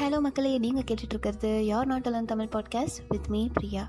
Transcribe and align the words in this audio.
Hello 0.00 0.20
மக்களே. 0.20 0.58
நீங்கள் 0.58 0.84
கேட்டுட்ருக்கிறது 0.90 1.60
you're 1.60 1.86
not 1.86 2.06
alone 2.06 2.24
Tamil 2.24 2.48
podcast 2.52 2.98
with 3.08 3.26
me 3.28 3.48
Priya. 3.52 3.88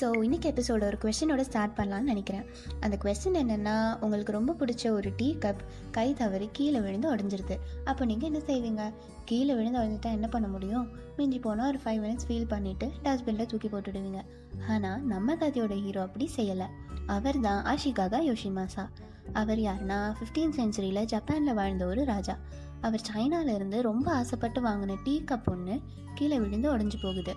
So 0.00 0.02
இன்றைக்கி 0.02 0.46
எபிசோட 0.50 0.84
ஒரு 0.84 0.98
கொஷினோட 1.02 1.40
ஸ்டார்ட் 1.40 1.76
பண்ணலான்னு 1.76 2.00
நினைக்கிறேன். 2.00 2.44
அந்த 2.80 2.98
கொஸ்டின் 3.04 3.38
என்னென்னா 3.42 4.00
உங்களுக்கு 4.00 4.32
ரொம்ப 4.32 4.56
பிடிச்ச 4.58 4.90
ஒரு 4.90 5.12
டீ 5.16 5.36
கப் 5.40 5.60
கை 5.90 6.12
தவறி 6.12 6.48
கீழே 6.52 6.80
விழுந்து 6.80 7.14
உடஞ்சிருது. 7.14 7.58
அப்போ 7.84 8.04
நீங்கள் 8.04 8.32
என்ன 8.32 8.40
செய்வீங்க? 8.46 8.92
கீழே 9.24 9.54
விழுந்து 9.54 9.78
உடஞ்சிட்டா 9.78 10.12
என்ன 10.12 10.28
பண்ண 10.28 10.48
முடியும்? 10.48 10.90
மிஞ்சி 11.16 11.38
போனால் 11.38 11.68
ஒரு 11.68 11.80
ஃபைவ் 11.84 12.04
மினிட்ஸ் 12.04 12.28
ஃபீல் 12.28 12.52
பண்ணிவிட்டு 12.54 12.90
டஸ்ட்பினில் 13.04 13.46
தூக்கி 13.46 13.68
போட்டுடுவீங்க. 13.68 14.22
ஆனால் 14.68 15.02
நம்ம 15.02 15.34
கதையோட 15.34 15.82
ஹீரோ 15.82 16.02
அப்படி 16.02 16.30
செய்யலை. 16.36 16.66
அவர் 17.06 17.40
தான் 17.40 17.64
ஆஷிகாகா 17.64 18.20
யோஷிமாசா. 18.30 18.86
அவர் 19.32 19.58
யாருன்னா 19.58 20.14
ஃபிஃப்டீன் 20.14 20.54
சென்ச்சுரியில் 20.56 21.04
ஜப்பானில் 21.04 21.54
வாழ்ந்த 21.54 21.86
ஒரு 21.86 22.04
ராஜா. 22.04 22.38
அவர் 22.80 23.00
சைனாவிலேருந்து 23.14 23.80
ரொம்ப 23.80 24.12
ஆசைப்பட்டு 24.12 24.62
வாங்கின 24.62 24.96
டீ 25.04 25.22
கப் 25.22 25.48
ஒன்று 25.50 25.80
கீழே 26.14 26.40
விழுந்து 26.40 26.76
உடஞ்சி 26.76 26.92
போகுது. 27.02 27.34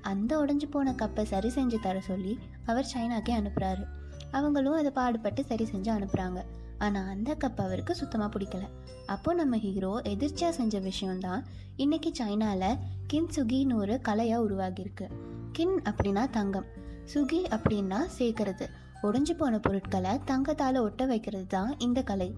அந்த 0.00 0.38
உடஞ்சி 0.38 0.70
போன 0.70 0.92
கப்பை 0.92 1.22
சரி 1.22 1.48
செஞ்சு 1.48 1.80
தர 1.80 2.00
சொல்லி 2.00 2.38
அவர் 2.66 2.90
சைனாக்கே 2.94 3.28
அனுப்புகிறாரு 3.28 3.84
அவங்களும் 4.30 4.72
அதை 4.72 4.90
பாடுபட்டு 4.90 5.44
சரி 5.44 5.64
செஞ்சு 5.64 5.84
அனுப்புகிறாங்க 5.84 6.44
ஆனால் 6.78 7.08
அந்த 7.08 7.34
கப் 7.34 7.60
அவருக்கு 7.60 7.94
சுத்தமாக 7.94 8.38
பிடிக்கல. 8.38 8.68
அப்போது 9.06 9.36
நம்ம 9.36 9.58
ஹீரோ 9.58 10.00
எதிர்ச்சியாக 10.04 10.56
செஞ்ச 10.56 10.78
விஷயம்தான் 10.78 11.44
இன்னைக்கு 11.76 12.14
சைனாவில் 12.14 12.76
கின் 13.06 13.28
சுகின்னு 13.36 13.74
ஒரு 13.74 14.00
கலையாக 14.08 14.44
உருவாகியிருக்கு. 14.48 15.10
கின் 15.52 15.82
அப்படின்னா 15.82 16.30
தங்கம். 16.30 16.66
சுகி 17.14 17.44
அப்படின்னா 17.48 17.98
சேர்க்கறது. 18.18 18.66
ஒடிஞ்சு 19.06 19.34
போன 19.40 19.54
பொருட்களை 19.58 20.12
தங்கத்தால் 20.30 20.84
ஒட்ட 20.84 21.02
வைக்கிறது 21.10 21.46
தான் 21.46 21.72
இந்த 21.86 22.00
கலை. 22.02 22.28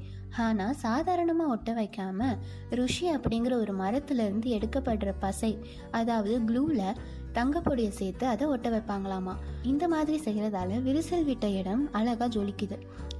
ஆனால் 0.46 0.78
சாதாரணமாக 0.84 1.52
ஒட்ட 1.54 1.72
வைக்காம 1.72 2.30
ருஷி 2.78 3.06
அப்படிங்கிற 3.16 3.54
ஒரு 3.62 3.72
மரத்துலேருந்து 3.82 4.48
எடுக்கப்படுற 4.56 5.12
பசை 5.24 5.52
அதாவது 5.98 6.34
க்ளூவில் 6.48 6.98
தங்கப்பொடியை 7.36 7.92
சேர்த்து 8.00 8.24
அதை 8.26 8.44
ஒட்ட 8.54 8.68
வைப்பாங்களாமா? 8.70 9.34
இந்த 9.62 9.84
மாதிரி 9.88 10.18
செய்கிறதால 10.26 10.80
விரிசல் 10.86 11.28
விட்ட 11.30 11.46
இடம் 11.60 11.84
அழகாக 11.98 12.30
ஜொலிக்குது. 12.36 12.78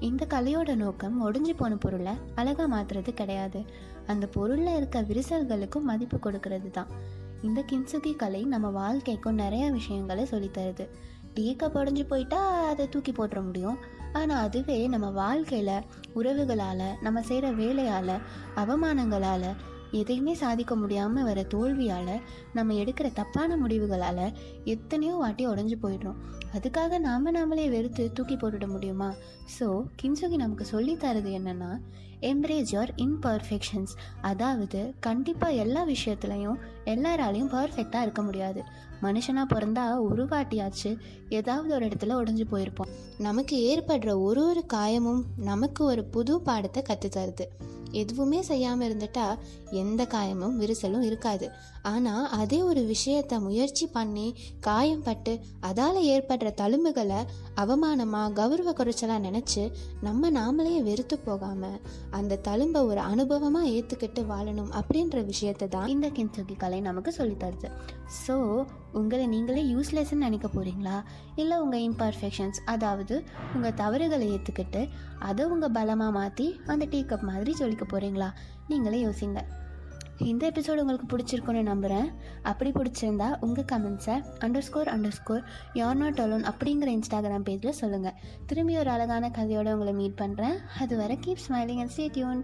இந்த 0.09 0.23
கலையோட 0.35 0.73
நோக்கம் 0.83 1.17
ஒடிஞ்சு 1.27 1.55
போன 1.61 1.77
பொருளை 1.77 2.15
அழகாக 2.41 2.69
மாற்றுறது 2.75 3.13
கிடையாது. 3.21 3.63
அந்த 4.13 4.25
பொருளில் 4.37 4.77
இருக்க 4.77 4.99
விரிசல்களுக்கும் 5.11 5.89
மதிப்பு 5.91 6.19
கொடுக்கறது 6.19 6.71
தான் 6.71 6.93
இந்த 7.47 7.61
கின்சுகி 7.71 8.13
கலை 8.17 8.41
நம்ம 8.53 8.69
வாழ்க்கைக்கும் 8.79 9.41
நிறைய 9.43 9.65
விஷயங்களை 9.71 10.25
சொல்லித்தருது. 10.31 10.85
டீ 11.39 11.49
கப் 11.59 11.77
உடஞ்சி 11.79 12.05
போயிட்டா 12.11 12.39
அதை 12.69 12.85
தூக்கி 12.89 13.13
போட்டுற 13.13 13.41
முடியும். 13.45 13.77
ஆனால் 14.19 14.45
அதுவே 14.47 14.77
நம்ம 14.93 15.07
வாழ்க்கையில் 15.19 15.85
உறவுகளால் 16.19 16.87
நம்ம 17.01 17.19
செய்கிற 17.23 17.49
வேலையால் 17.59 18.15
அவமானங்களால் 18.63 19.51
எதையுமே 19.99 20.33
சாதிக்க 20.41 20.73
முடியாமல் 20.77 21.27
வர 21.29 21.43
தோல்வியால் 21.53 22.15
நம்ம 22.57 22.75
எடுக்கிற 22.83 23.09
தப்பான 23.13 23.57
முடிவுகளால் 23.57 24.25
எத்தனையோ 24.73 25.15
வாட்டி 25.23 25.45
உடஞ்சி 25.49 25.77
போயிடுறோம். 25.85 26.19
அதுக்காக 26.57 26.99
நாம் 27.07 27.35
நாமளே 27.37 27.67
வெறுத்து 27.75 28.05
தூக்கி 28.13 28.37
போட்டுட 28.37 28.67
முடியுமா? 28.75 29.11
ஸோ 29.59 29.69
கின்சுகி 30.03 30.39
நமக்கு 30.45 30.67
சொல்லித்தரது 30.73 31.33
என்னென்னா 31.39 31.71
எம்ப்ரேஜ் 32.21 32.73
யுவர் 32.73 32.93
இன்பர்ஃபெக்ஷன்ஸ் 32.97 33.95
அதாவது 34.21 34.95
கண்டிப்பாக 35.01 35.53
எல்லா 35.53 35.87
விஷயத்துலையும் 35.87 36.59
எல்லாராலையும் 36.85 37.53
பர்ஃபெக்டாக 37.53 38.03
இருக்க 38.03 38.23
முடியாது. 38.23 38.63
மனுஷனாக 39.03 39.53
பிறந்தா 39.55 40.01
ஒரு 40.01 40.25
வாட்டியாச்சு 40.25 40.97
ஏதாவது 41.29 41.75
ஒரு 41.75 41.87
இடத்துல 41.87 42.17
உடஞ்சி 42.21 42.45
போயிருப்போம். 42.51 42.89
நமக்கு 43.19 43.57
ஏற்படுற 43.57 44.23
ஒரு 44.23 44.47
ஒரு 44.47 44.65
காயமும் 44.75 45.23
நமக்கு 45.37 45.85
ஒரு 45.85 46.05
புது 46.05 46.41
பாடத்தை 46.41 46.83
கற்றுத்தருது 46.83 47.47
எதுவுமே 47.93 48.43
செய்யாமல் 48.43 48.89
இருந்துட்டா 48.89 49.37
எந்த 49.71 50.05
காயமும் 50.05 50.57
விரிசலும் 50.59 51.01
இருக்காது. 51.01 51.51
ஆனால் 51.83 52.29
அதே 52.29 52.63
ஒரு 52.63 52.95
விஷயத்த 52.95 53.41
முயற்சி 53.41 53.87
பண்ணி 53.87 54.35
காயம் 54.61 55.03
பட்டு 55.03 55.41
அதால் 55.61 55.95
ஏற்படுற 55.95 56.53
தழும்புகளை 56.55 57.21
அவமானமாக 57.57 58.33
கௌரவ 58.33 58.73
குறைச்சலாக 58.73 59.25
நினச்சி 59.25 59.73
நம்ம 60.01 60.31
நாமளே 60.31 60.83
வெறுத்து 60.83 61.19
போகாமல் 61.19 61.81
அந்த 62.11 62.37
தழும்பை 62.37 62.81
ஒரு 62.85 63.01
அனுபவமாக 63.01 63.65
ஏற்றுக்கிட்டு 63.65 64.27
வாழணும் 64.27 64.71
அப்படின்ற 64.71 65.25
விஷயத்தை 65.25 65.69
தான் 65.69 65.87
இந்த 65.87 66.09
கின்சுகி 66.09 66.57
கலை 66.57 66.81
நமக்கு 66.81 67.15
சொல்லித்தருது 67.19 67.69
ஸோ 68.27 68.67
உங்களை 68.93 69.27
நீங்களே 69.27 69.63
யூஸ்லெஸ்ன்னு 69.65 70.27
நினைக்க 70.27 70.49
போகிறீங்களா 70.49 71.03
இல்லை 71.35 71.59
உங்கள் 71.59 71.81
இம்பர்ஃபெக்ஷன்ஸ் 71.81 72.61
அதாவது 72.65 73.25
உங்கள் 73.55 73.75
தவறுகளை 73.75 74.29
ஏற்றுக்கிட்டு 74.33 74.89
அதை 75.19 75.45
உங்கள் 75.45 75.71
பலமாக 75.71 76.11
மாற்றி 76.11 76.61
அந்த 76.67 76.85
டீ 76.85 77.03
கப் 77.03 77.23
மாதிரி 77.23 77.55
சொல்லிக்க 77.59 77.85
போகிறீங்களா 77.85 78.31
நீங்களே 78.69 79.05
யோசிங்க. 79.05 79.41
இந்த 80.27 80.43
எபிசோடு 80.51 80.79
உங்களுக்கு 80.79 81.07
பிடிச்சிருக்குன்னு 81.07 81.63
நம்புகிறேன் 81.63 82.09
அப்படி 82.43 82.71
பிடிச்சிருந்தா 82.71 83.29
உங்கள் 83.41 83.69
கமெண்ட்ஸை 83.73 84.17
under 84.39 84.65
score 84.65 84.89
under 84.89 85.15
score 85.15 85.43
you're 85.73 85.97
not 85.97 86.21
alone 86.21 86.45
அப்படிங்கிற 86.45 86.91
இன்ஸ்டாகிராம் 86.93 87.47
பேஜில் 87.49 87.79
சொல்லுங்கள் 87.79 88.17
திரும்பி 88.47 88.77
ஒரு 88.79 88.91
அழகான 88.91 89.31
கதையோடு 89.31 89.73
உங்களை 89.73 89.95
மீட் 89.95 90.21
பண்ணுறேன் 90.21 90.57
அது 90.79 90.97
வரை 90.97 91.19
keep 91.27 91.45
smiling 91.49 91.79
and 91.79 91.91
stay 91.91 92.07
tuned 92.13 92.43